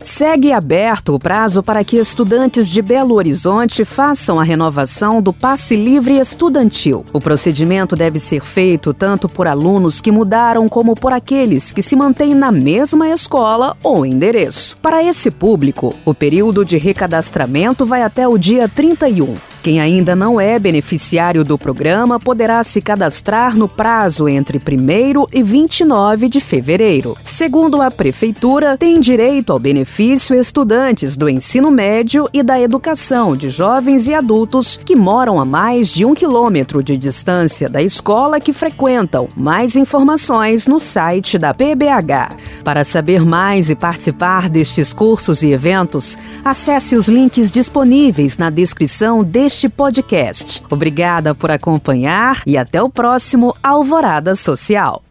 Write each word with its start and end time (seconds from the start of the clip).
Segue 0.00 0.52
aberto 0.52 1.14
o 1.14 1.18
prazo 1.18 1.62
para 1.62 1.82
que 1.82 1.96
estudantes 1.96 2.68
de 2.68 2.82
Belo 2.82 3.14
Horizonte 3.14 3.84
façam 3.84 4.38
a 4.38 4.44
renovação 4.44 5.22
do 5.22 5.32
passe 5.32 5.74
livre 5.74 6.18
estudantil. 6.18 7.04
O 7.12 7.20
procedimento 7.20 7.96
deve 7.96 8.18
ser 8.18 8.42
feito 8.42 8.92
tanto 8.92 9.28
por 9.28 9.46
alunos 9.46 10.00
que 10.00 10.12
mudaram 10.12 10.68
como 10.68 10.94
por 10.94 11.12
aqueles 11.12 11.72
que 11.72 11.82
se 11.82 11.96
mantêm 11.96 12.34
na 12.34 12.52
mesma 12.52 13.08
escola 13.08 13.76
ou 13.82 14.04
endereço. 14.04 14.76
Para 14.82 15.02
esse 15.02 15.30
público, 15.30 15.94
o 16.04 16.14
período 16.14 16.64
de 16.64 16.76
recadastramento 16.76 17.84
vai 17.84 18.02
até 18.02 18.28
o 18.28 18.38
dia 18.38 18.68
31. 18.68 19.55
Quem 19.66 19.80
ainda 19.80 20.14
não 20.14 20.40
é 20.40 20.60
beneficiário 20.60 21.42
do 21.42 21.58
programa 21.58 22.20
poderá 22.20 22.62
se 22.62 22.80
cadastrar 22.80 23.56
no 23.56 23.66
prazo 23.66 24.28
entre 24.28 24.58
1 24.58 25.26
e 25.32 25.42
29 25.42 26.28
de 26.28 26.40
fevereiro. 26.40 27.16
Segundo 27.24 27.82
a 27.82 27.90
Prefeitura, 27.90 28.78
tem 28.78 29.00
direito 29.00 29.52
ao 29.52 29.58
benefício 29.58 30.38
estudantes 30.38 31.16
do 31.16 31.28
ensino 31.28 31.68
médio 31.68 32.28
e 32.32 32.44
da 32.44 32.60
educação 32.60 33.36
de 33.36 33.48
jovens 33.48 34.06
e 34.06 34.14
adultos 34.14 34.76
que 34.76 34.94
moram 34.94 35.40
a 35.40 35.44
mais 35.44 35.88
de 35.88 36.04
um 36.04 36.14
quilômetro 36.14 36.80
de 36.80 36.96
distância 36.96 37.68
da 37.68 37.82
escola 37.82 38.38
que 38.38 38.52
frequentam. 38.52 39.28
Mais 39.36 39.74
informações 39.74 40.68
no 40.68 40.78
site 40.78 41.38
da 41.38 41.52
PBH. 41.52 42.36
Para 42.62 42.84
saber 42.84 43.24
mais 43.24 43.68
e 43.68 43.74
participar 43.74 44.48
destes 44.48 44.92
cursos 44.92 45.42
e 45.42 45.50
eventos, 45.50 46.16
acesse 46.44 46.94
os 46.94 47.08
links 47.08 47.50
disponíveis 47.50 48.38
na 48.38 48.48
descrição 48.48 49.24
deste 49.24 49.55
este 49.56 49.70
podcast. 49.70 50.62
Obrigada 50.68 51.34
por 51.34 51.50
acompanhar 51.50 52.42
e 52.46 52.58
até 52.58 52.82
o 52.82 52.90
próximo 52.90 53.56
Alvorada 53.62 54.36
Social. 54.36 55.05